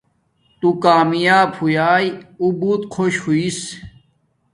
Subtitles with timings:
[0.59, 2.05] تو کمیاپ ہویاݵ
[2.39, 3.59] اُو بوت خوش ہوݵس